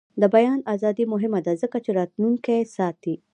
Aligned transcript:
د 0.21 0.23
بیان 0.35 0.59
ازادي 0.73 1.05
مهمه 1.13 1.39
ده 1.45 1.53
ځکه 1.63 1.77
چې 1.85 1.91
راتلونکی 1.99 2.59
ساتي. 2.75 3.15